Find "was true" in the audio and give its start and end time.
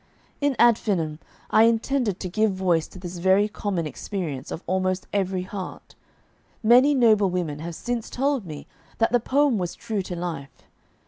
9.59-10.01